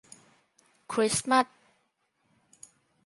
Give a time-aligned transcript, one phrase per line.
[0.91, 1.45] คริสต์มาส